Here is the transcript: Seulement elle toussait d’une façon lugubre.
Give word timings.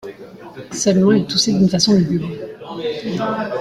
Seulement 0.73 1.11
elle 1.11 1.27
toussait 1.27 1.51
d’une 1.53 1.69
façon 1.69 1.93
lugubre. 1.93 2.27